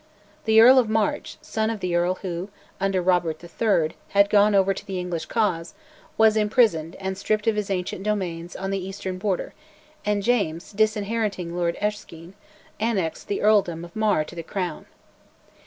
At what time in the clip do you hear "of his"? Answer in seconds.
7.45-7.69